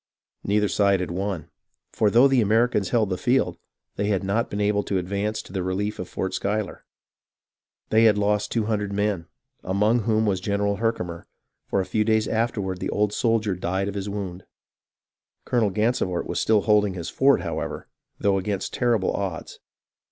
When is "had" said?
0.99-1.11, 4.07-4.23, 8.05-8.17